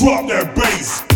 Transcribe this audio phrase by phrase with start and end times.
[0.00, 1.09] Drop that bass.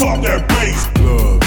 [0.00, 0.88] Drop that bass.
[1.04, 1.39] Love.